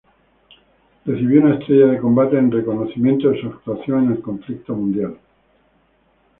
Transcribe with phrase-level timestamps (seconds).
[1.05, 5.15] Recibió una estrellas de combate en reconocimiento de su actuación en el conflicto mundial.